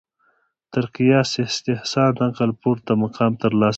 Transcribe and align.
تر 0.71 0.83
قیاس 0.95 1.31
استحسان 1.45 2.13
عقل 2.29 2.49
پورته 2.61 2.91
مقام 3.03 3.31
ترلاسه 3.43 3.69
کړ 3.69 3.69